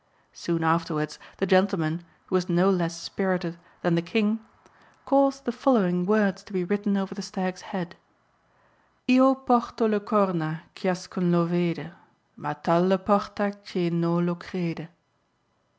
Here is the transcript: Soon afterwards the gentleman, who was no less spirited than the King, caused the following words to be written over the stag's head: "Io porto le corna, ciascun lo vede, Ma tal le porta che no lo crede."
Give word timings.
Soon 0.33 0.63
afterwards 0.63 1.19
the 1.37 1.45
gentleman, 1.45 2.03
who 2.25 2.33
was 2.33 2.49
no 2.49 2.71
less 2.71 2.97
spirited 2.99 3.59
than 3.83 3.93
the 3.93 4.01
King, 4.01 4.39
caused 5.05 5.45
the 5.45 5.51
following 5.51 6.07
words 6.07 6.41
to 6.43 6.53
be 6.53 6.63
written 6.63 6.97
over 6.97 7.13
the 7.13 7.21
stag's 7.21 7.61
head: 7.61 7.95
"Io 9.07 9.35
porto 9.35 9.85
le 9.87 9.99
corna, 9.99 10.63
ciascun 10.75 11.31
lo 11.31 11.45
vede, 11.45 11.91
Ma 12.37 12.53
tal 12.55 12.87
le 12.87 12.97
porta 12.97 13.51
che 13.63 13.91
no 13.91 14.17
lo 14.19 14.33
crede." 14.33 14.89